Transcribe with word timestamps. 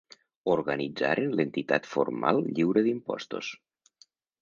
Organitzaren 0.53 1.35
l'entitat 1.41 1.91
formal 1.93 2.43
lliure 2.49 2.87
d'impostos. 2.91 3.55